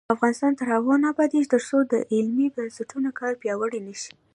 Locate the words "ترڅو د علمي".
1.53-2.47